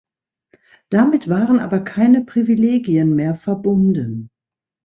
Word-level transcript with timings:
Damit 0.89 1.29
waren 1.29 1.59
aber 1.59 1.79
keine 1.79 2.25
Privilegien 2.25 3.15
mehr 3.15 3.35
verbunden. 3.35 4.31